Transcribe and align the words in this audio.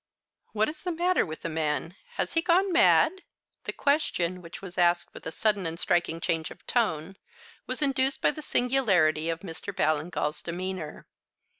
What 0.53 0.67
is 0.67 0.81
the 0.81 0.91
matter 0.91 1.27
with 1.27 1.43
the 1.43 1.47
man? 1.49 1.95
Has 2.15 2.33
he 2.33 2.41
gone 2.41 2.71
mad?" 2.73 3.21
The 3.65 3.71
question, 3.71 4.41
which 4.41 4.59
was 4.59 4.79
asked 4.79 5.13
with 5.13 5.27
a 5.27 5.31
sudden 5.31 5.67
and 5.67 5.79
striking 5.79 6.19
change 6.19 6.49
of 6.49 6.65
tone, 6.65 7.17
was 7.67 7.83
induced 7.83 8.19
by 8.19 8.31
the 8.31 8.41
singularity 8.41 9.29
of 9.29 9.41
Mr. 9.41 9.71
Ballingall's 9.75 10.41
demeanour. 10.41 11.05